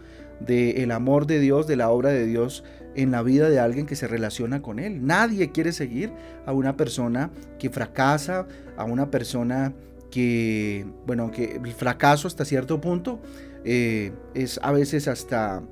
del 0.46 0.92
amor 0.92 1.28
de 1.28 1.40
Dios, 1.40 1.68
de 1.68 1.76
la 1.76 1.90
obra 1.90 2.10
de 2.10 2.26
Dios 2.26 2.64
en 2.96 3.12
la 3.12 3.24
vida 3.24 3.50
de 3.50 3.60
alguien 3.60 3.86
que 3.86 3.96
se 3.96 4.08
relaciona 4.08 4.62
con 4.62 4.80
Él. 4.80 5.06
Nadie 5.06 5.52
quiere 5.52 5.72
seguir 5.72 6.12
a 6.46 6.54
una 6.54 6.76
persona 6.76 7.32
que 7.60 7.70
fracasa, 7.70 8.48
a 8.78 8.84
una 8.84 9.10
persona 9.10 9.74
que, 10.10 10.86
bueno, 11.06 11.32
que 11.32 11.60
el 11.64 11.74
fracaso 11.74 12.28
hasta 12.28 12.46
cierto 12.46 12.82
punto 12.82 13.22
eh, 13.64 14.12
es 14.34 14.60
a 14.62 14.72
veces 14.72 15.08
hasta 15.08 15.64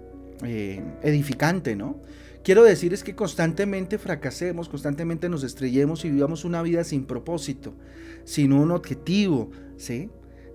eh, 0.43 0.81
edificante, 1.03 1.75
¿no? 1.75 1.97
Quiero 2.43 2.63
decir 2.63 2.93
es 2.93 3.03
que 3.03 3.15
constantemente 3.15 3.97
fracasemos, 3.97 4.69
constantemente 4.69 5.27
nos 5.27 5.43
estrellemos 5.43 6.05
y 6.05 6.09
vivamos 6.09 6.45
una 6.45 6.61
vida 6.61 6.85
sin 6.85 7.05
propósito, 7.05 7.73
sin 8.23 8.53
un 8.53 8.71
objetivo, 8.71 9.51
¿sí? 9.75 10.09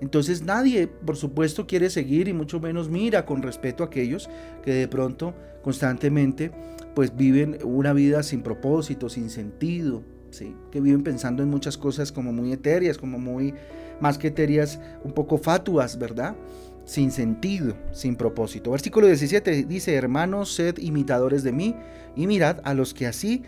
Entonces 0.04 0.42
nadie, 0.42 0.86
por 0.86 1.16
supuesto, 1.16 1.66
quiere 1.66 1.88
seguir 1.88 2.28
y 2.28 2.34
mucho 2.34 2.60
menos 2.60 2.90
mira 2.90 3.24
con 3.24 3.40
respeto 3.40 3.82
a 3.82 3.86
aquellos 3.86 4.28
que 4.62 4.74
de 4.74 4.86
pronto 4.86 5.32
constantemente 5.62 6.50
pues 6.94 7.16
viven 7.16 7.56
una 7.64 7.94
vida 7.94 8.22
sin 8.22 8.42
propósito, 8.42 9.08
sin 9.08 9.30
sentido, 9.30 10.02
¿sí? 10.30 10.54
que 10.70 10.82
viven 10.82 11.02
pensando 11.02 11.42
en 11.42 11.48
muchas 11.48 11.78
cosas 11.78 12.12
como 12.12 12.34
muy 12.34 12.52
etéreas, 12.52 12.98
como 12.98 13.18
muy 13.18 13.54
más 13.98 14.18
que 14.18 14.28
etéreas, 14.28 14.78
un 15.04 15.12
poco 15.12 15.38
fatuas, 15.38 15.98
¿verdad? 15.98 16.36
Sin 16.84 17.10
sentido, 17.10 17.74
sin 17.92 18.14
propósito. 18.14 18.72
Versículo 18.72 19.06
17 19.06 19.64
dice, 19.64 19.94
hermanos, 19.94 20.54
sed 20.54 20.76
imitadores 20.76 21.42
de 21.44 21.52
mí 21.52 21.74
y 22.14 22.26
mirad 22.26 22.58
a 22.64 22.74
los 22.74 22.92
que 22.92 23.06
así 23.06 23.42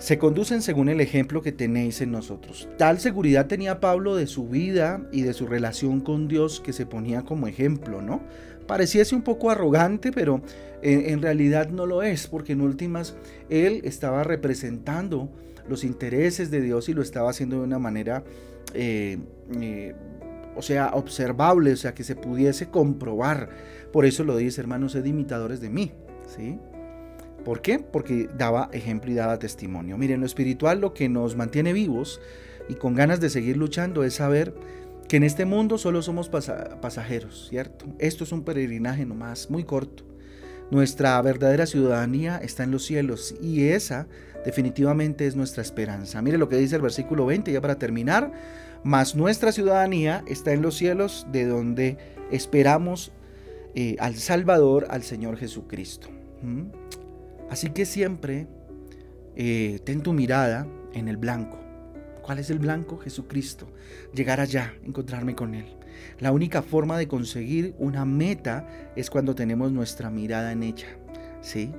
se 0.00 0.18
conducen 0.18 0.62
según 0.62 0.88
el 0.88 1.00
ejemplo 1.02 1.42
que 1.42 1.52
tenéis 1.52 2.00
en 2.00 2.10
nosotros. 2.10 2.68
Tal 2.78 2.98
seguridad 2.98 3.46
tenía 3.46 3.80
Pablo 3.80 4.16
de 4.16 4.26
su 4.26 4.48
vida 4.48 5.06
y 5.12 5.22
de 5.22 5.34
su 5.34 5.46
relación 5.46 6.00
con 6.00 6.26
Dios 6.26 6.60
que 6.60 6.72
se 6.72 6.86
ponía 6.86 7.22
como 7.22 7.46
ejemplo, 7.46 8.00
¿no? 8.00 8.22
Pareciese 8.66 9.14
un 9.14 9.20
poco 9.20 9.50
arrogante, 9.50 10.10
pero 10.10 10.40
en, 10.80 11.20
realidad 11.20 11.68
no 11.68 11.84
lo 11.84 12.02
es, 12.02 12.28
porque 12.28 12.54
en 12.54 12.62
últimas 12.62 13.14
él 13.50 13.82
estaba 13.84 14.24
representando 14.24 15.28
los 15.68 15.84
intereses 15.84 16.50
de 16.50 16.62
Dios 16.62 16.88
y 16.88 16.94
lo 16.94 17.02
estaba 17.02 17.28
haciendo 17.28 17.56
de 17.58 17.64
una 17.64 17.78
manera, 17.78 18.24
eh, 18.72 19.18
eh, 19.60 19.94
o 20.56 20.62
sea, 20.62 20.92
observable, 20.94 21.72
o 21.72 21.76
sea, 21.76 21.92
que 21.92 22.04
se 22.04 22.16
pudiese 22.16 22.70
comprobar. 22.70 23.50
Por 23.92 24.06
eso 24.06 24.24
lo 24.24 24.38
dice, 24.38 24.62
hermanos, 24.62 24.92
sed 24.92 25.04
imitadores 25.04 25.60
de 25.60 25.68
mí, 25.68 25.92
¿sí? 26.26 26.58
¿Por 27.44 27.62
qué? 27.62 27.78
Porque 27.78 28.28
daba 28.36 28.68
ejemplo 28.72 29.10
y 29.10 29.14
daba 29.14 29.38
testimonio. 29.38 29.96
Miren, 29.98 30.20
lo 30.20 30.26
espiritual 30.26 30.80
lo 30.80 30.94
que 30.94 31.08
nos 31.08 31.36
mantiene 31.36 31.72
vivos 31.72 32.20
y 32.68 32.74
con 32.74 32.94
ganas 32.94 33.20
de 33.20 33.30
seguir 33.30 33.56
luchando 33.56 34.04
es 34.04 34.14
saber 34.14 34.54
que 35.08 35.16
en 35.16 35.24
este 35.24 35.44
mundo 35.44 35.76
solo 35.76 36.02
somos 36.02 36.28
pasajeros, 36.28 37.48
¿cierto? 37.48 37.86
Esto 37.98 38.24
es 38.24 38.32
un 38.32 38.44
peregrinaje 38.44 39.04
nomás, 39.04 39.50
muy 39.50 39.64
corto. 39.64 40.04
Nuestra 40.70 41.20
verdadera 41.20 41.66
ciudadanía 41.66 42.38
está 42.38 42.62
en 42.62 42.70
los 42.70 42.84
cielos 42.84 43.34
y 43.42 43.68
esa 43.70 44.06
definitivamente 44.44 45.26
es 45.26 45.34
nuestra 45.34 45.62
esperanza. 45.62 46.22
Mire 46.22 46.38
lo 46.38 46.48
que 46.48 46.56
dice 46.56 46.76
el 46.76 46.82
versículo 46.82 47.26
20, 47.26 47.50
ya 47.52 47.60
para 47.60 47.76
terminar. 47.76 48.32
Mas 48.84 49.16
nuestra 49.16 49.52
ciudadanía 49.52 50.22
está 50.28 50.52
en 50.52 50.62
los 50.62 50.76
cielos, 50.76 51.26
de 51.32 51.46
donde 51.46 51.98
esperamos 52.30 53.12
eh, 53.74 53.96
al 53.98 54.14
Salvador, 54.14 54.86
al 54.90 55.02
Señor 55.02 55.36
Jesucristo. 55.36 56.08
¿Mm? 56.42 56.66
Así 57.50 57.70
que 57.70 57.84
siempre 57.84 58.46
eh, 59.36 59.80
ten 59.84 60.02
tu 60.02 60.12
mirada 60.12 60.66
en 60.94 61.08
el 61.08 61.16
blanco. 61.16 61.58
¿Cuál 62.22 62.38
es 62.38 62.48
el 62.50 62.60
blanco? 62.60 62.98
Jesucristo. 62.98 63.66
Llegar 64.14 64.40
allá, 64.40 64.74
encontrarme 64.84 65.34
con 65.34 65.54
Él. 65.54 65.66
La 66.20 66.32
única 66.32 66.62
forma 66.62 66.96
de 66.96 67.08
conseguir 67.08 67.74
una 67.78 68.04
meta 68.04 68.68
es 68.96 69.10
cuando 69.10 69.34
tenemos 69.34 69.72
nuestra 69.72 70.10
mirada 70.10 70.52
en 70.52 70.62
ella. 70.62 70.86
¿Sí? 71.40 71.72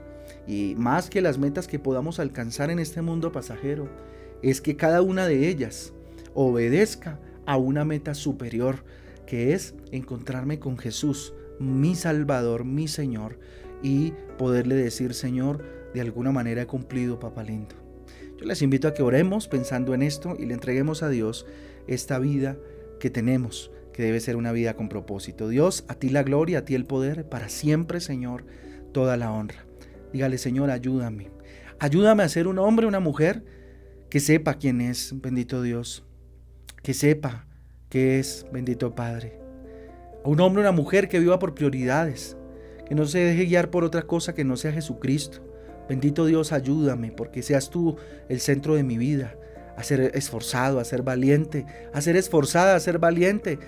Y 0.48 0.76
más 0.78 1.10
que 1.10 1.22
las 1.22 1.38
metas 1.38 1.68
que 1.68 1.80
podamos 1.80 2.20
alcanzar 2.20 2.70
en 2.70 2.80
este 2.80 3.02
mundo 3.02 3.32
pasajero, 3.32 3.90
es 4.42 4.60
que 4.60 4.76
cada 4.76 5.02
una 5.02 5.26
de 5.26 5.48
ellas 5.48 5.94
obedezca 6.34 7.20
a 7.46 7.58
una 7.58 7.86
meta 7.86 8.14
superior, 8.14 8.84
que 9.26 9.54
es 9.54 9.76
encontrarme 9.92 10.60
con 10.60 10.78
Jesús, 10.78 11.34
mi 11.60 11.96
Salvador, 11.96 12.66
mi 12.66 12.88
Señor, 12.88 13.40
y 13.84 14.14
poderle 14.38 14.76
decir, 14.76 15.14
Señor, 15.14 15.64
de 15.94 16.02
alguna 16.02 16.32
manera 16.32 16.62
he 16.62 16.68
cumplido, 16.68 17.20
papá 17.20 17.44
lindo. 17.44 17.76
Yo 18.38 18.46
les 18.46 18.62
invito 18.62 18.88
a 18.88 18.94
que 18.94 19.04
oremos 19.04 19.48
pensando 19.48 19.94
en 19.94 20.02
esto 20.02 20.36
y 20.38 20.46
le 20.46 20.54
entreguemos 20.54 21.04
a 21.04 21.10
Dios 21.10 21.46
esta 21.88 22.18
vida 22.20 22.58
que 23.00 23.10
tenemos, 23.10 23.72
que 23.94 24.04
debe 24.04 24.20
ser 24.20 24.36
una 24.36 24.52
vida 24.52 24.76
con 24.76 24.90
propósito. 24.90 25.50
Dios, 25.50 25.86
a 25.88 25.96
ti 25.96 26.10
la 26.10 26.24
gloria, 26.24 26.60
a 26.60 26.66
ti 26.66 26.76
el 26.76 26.86
poder, 26.86 27.28
para 27.30 27.50
siempre, 27.50 28.00
Señor, 28.00 28.46
toda 28.94 29.18
la 29.18 29.32
honra. 29.32 29.66
Dígale, 30.14 30.38
Señor, 30.38 30.72
ayúdame. 30.72 31.30
Ayúdame 31.80 32.24
a 32.24 32.30
ser 32.30 32.48
un 32.48 32.60
hombre, 32.60 32.88
una 32.88 33.00
mujer 33.00 33.44
que 34.10 34.20
sepa 34.20 34.56
quién 34.56 34.82
es, 34.82 35.14
bendito 35.22 35.62
Dios. 35.62 36.04
Que 36.84 36.94
sepa 36.94 37.48
qué 37.90 38.20
es, 38.20 38.46
bendito 38.52 38.96
Padre. 38.96 39.40
Un 40.24 40.40
hombre, 40.40 40.62
una 40.62 40.72
mujer 40.72 41.08
que 41.08 41.20
viva 41.20 41.40
por 41.40 41.56
prioridades, 41.56 42.38
que 42.88 42.96
no 42.96 43.06
se 43.06 43.20
deje 43.20 43.46
guiar 43.46 43.70
por 43.70 43.84
otra 43.84 44.04
cosa 44.04 44.34
que 44.34 44.44
no 44.44 44.58
sea 44.58 44.72
Jesucristo. 44.72 45.40
Bendito 45.88 46.26
Dios, 46.26 46.52
ayúdame, 46.52 47.12
porque 47.12 47.42
seas 47.44 47.70
tú 47.70 47.98
el 48.30 48.40
centro 48.40 48.76
de 48.76 48.84
mi 48.84 48.98
vida, 48.98 49.36
a 49.76 49.84
ser 49.84 50.12
esforzado, 50.14 50.80
a 50.80 50.86
ser 50.86 51.04
valiente, 51.04 51.66
a 51.94 52.02
ser 52.02 52.16
esforzada, 52.16 52.76
a 52.76 52.80
ser 52.80 53.00
valiente, 53.00 53.60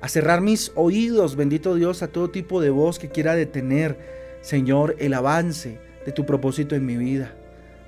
a 0.00 0.08
cerrar 0.08 0.40
mis 0.40 0.72
oídos, 0.74 1.36
bendito 1.36 1.74
Dios, 1.74 2.02
a 2.02 2.08
todo 2.08 2.30
tipo 2.30 2.60
de 2.60 2.70
voz 2.70 2.98
que 2.98 3.08
quiera 3.08 3.34
detener, 3.34 3.98
Señor, 4.42 4.96
el 4.98 5.14
avance 5.14 5.78
de 6.04 6.12
tu 6.12 6.26
propósito 6.26 6.74
en 6.74 6.84
mi 6.84 6.96
vida. 6.96 7.34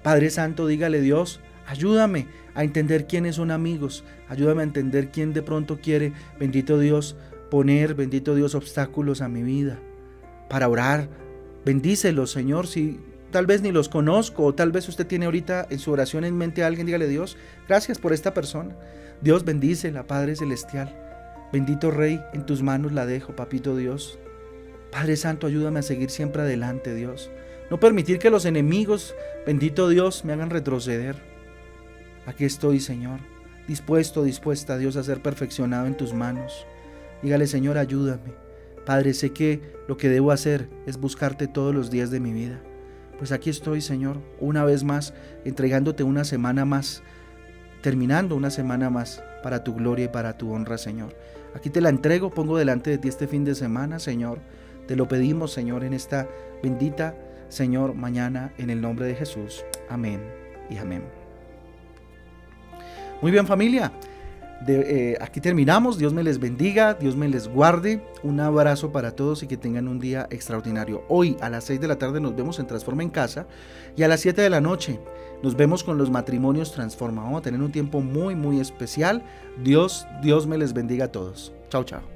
Padre 0.02 0.30
Santo, 0.30 0.66
dígale 0.66 1.00
Dios, 1.00 1.40
ayúdame 1.66 2.26
a 2.54 2.64
entender 2.64 3.06
quiénes 3.06 3.36
son 3.36 3.50
amigos, 3.50 4.04
ayúdame 4.28 4.62
a 4.62 4.64
entender 4.64 5.10
quién 5.10 5.32
de 5.32 5.42
pronto 5.42 5.78
quiere, 5.80 6.12
bendito 6.38 6.78
Dios, 6.78 7.16
poner, 7.50 7.94
bendito 7.94 8.34
Dios, 8.34 8.54
obstáculos 8.54 9.20
a 9.20 9.28
mi 9.28 9.42
vida 9.42 9.78
para 10.48 10.68
orar. 10.68 11.08
Bendícelos, 11.64 12.30
Señor, 12.30 12.66
si 12.66 13.00
tal 13.30 13.46
vez 13.46 13.62
ni 13.62 13.72
los 13.72 13.88
conozco 13.88 14.44
o 14.44 14.54
tal 14.54 14.70
vez 14.70 14.88
usted 14.88 15.06
tiene 15.06 15.24
ahorita 15.24 15.66
en 15.70 15.78
su 15.78 15.90
oración 15.90 16.24
en 16.24 16.36
mente 16.36 16.62
a 16.62 16.66
alguien, 16.66 16.86
dígale 16.86 17.08
Dios, 17.08 17.36
gracias 17.66 17.98
por 17.98 18.12
esta 18.12 18.34
persona. 18.34 18.76
Dios 19.20 19.44
bendice 19.44 19.90
la 19.90 20.06
Padre 20.06 20.36
Celestial. 20.36 20.94
Bendito 21.52 21.90
Rey, 21.90 22.20
en 22.32 22.46
tus 22.46 22.62
manos 22.62 22.92
la 22.92 23.06
dejo, 23.06 23.34
Papito 23.34 23.76
Dios. 23.76 24.18
Padre 24.90 25.16
Santo, 25.16 25.46
ayúdame 25.46 25.80
a 25.80 25.82
seguir 25.82 26.10
siempre 26.10 26.42
adelante, 26.42 26.94
Dios. 26.94 27.30
No 27.70 27.80
permitir 27.80 28.18
que 28.18 28.30
los 28.30 28.44
enemigos, 28.44 29.14
bendito 29.46 29.88
Dios, 29.88 30.24
me 30.24 30.32
hagan 30.32 30.50
retroceder. 30.50 31.16
Aquí 32.26 32.44
estoy, 32.44 32.80
Señor, 32.80 33.20
dispuesto, 33.66 34.22
dispuesta, 34.22 34.78
Dios, 34.78 34.96
a 34.96 35.02
ser 35.02 35.22
perfeccionado 35.22 35.86
en 35.86 35.96
tus 35.96 36.12
manos. 36.12 36.66
Dígale, 37.22 37.46
Señor, 37.46 37.78
ayúdame. 37.78 38.43
Padre, 38.86 39.14
sé 39.14 39.30
que 39.30 39.60
lo 39.88 39.96
que 39.96 40.08
debo 40.08 40.30
hacer 40.30 40.68
es 40.86 40.98
buscarte 40.98 41.46
todos 41.46 41.74
los 41.74 41.90
días 41.90 42.10
de 42.10 42.20
mi 42.20 42.32
vida. 42.32 42.60
pues 43.18 43.30
aquí 43.30 43.48
estoy, 43.48 43.80
Señor, 43.80 44.20
una 44.40 44.64
vez 44.64 44.82
más, 44.82 45.14
entregándote 45.44 46.02
una 46.02 46.24
semana 46.24 46.64
más, 46.64 47.02
terminando 47.80 48.34
una 48.34 48.50
semana 48.50 48.90
más 48.90 49.22
para 49.42 49.62
tu 49.62 49.74
gloria 49.74 50.06
y 50.06 50.08
para 50.08 50.36
tu 50.36 50.52
honra, 50.52 50.78
Señor. 50.78 51.16
Aquí 51.54 51.70
te 51.70 51.80
la 51.80 51.90
entrego, 51.90 52.30
pongo 52.30 52.58
delante 52.58 52.90
de 52.90 52.98
ti 52.98 53.08
este 53.08 53.28
fin 53.28 53.44
de 53.44 53.54
semana, 53.54 53.98
Señor. 54.00 54.40
Te 54.88 54.96
lo 54.96 55.06
pedimos, 55.06 55.52
Señor, 55.52 55.84
en 55.84 55.94
esta 55.94 56.28
bendita, 56.62 57.14
Señor, 57.48 57.94
mañana, 57.94 58.52
en 58.58 58.70
el 58.70 58.80
nombre 58.80 59.06
de 59.06 59.14
Jesús. 59.14 59.64
Amén 59.88 60.20
y 60.68 60.76
amén. 60.76 61.04
Muy 63.22 63.30
bien 63.30 63.46
familia, 63.46 63.92
eh, 64.66 65.16
aquí 65.20 65.40
terminamos. 65.40 65.98
Dios 65.98 66.12
me 66.12 66.22
les 66.22 66.38
bendiga, 66.38 66.94
Dios 66.94 67.16
me 67.16 67.28
les 67.28 67.48
guarde. 67.48 68.02
Un 68.22 68.40
abrazo 68.40 68.92
para 68.92 69.12
todos 69.12 69.42
y 69.42 69.46
que 69.46 69.56
tengan 69.56 69.88
un 69.88 69.98
día 69.98 70.26
extraordinario. 70.30 71.04
Hoy 71.08 71.36
a 71.40 71.50
las 71.50 71.64
6 71.64 71.80
de 71.80 71.88
la 71.88 71.98
tarde 71.98 72.20
nos 72.20 72.34
vemos 72.34 72.58
en 72.58 72.66
Transforma 72.66 73.02
en 73.02 73.10
Casa 73.10 73.46
y 73.96 74.02
a 74.02 74.08
las 74.08 74.20
7 74.20 74.40
de 74.42 74.50
la 74.50 74.60
noche 74.60 75.00
nos 75.42 75.56
vemos 75.56 75.84
con 75.84 75.98
los 75.98 76.10
matrimonios 76.10 76.72
Transforma. 76.72 77.22
Vamos 77.22 77.40
a 77.40 77.42
tener 77.42 77.60
un 77.60 77.72
tiempo 77.72 78.00
muy, 78.00 78.34
muy 78.34 78.60
especial. 78.60 79.22
Dios, 79.62 80.06
Dios 80.22 80.46
me 80.46 80.58
les 80.58 80.72
bendiga 80.72 81.06
a 81.06 81.12
todos. 81.12 81.52
Chao, 81.68 81.84
chao. 81.84 82.13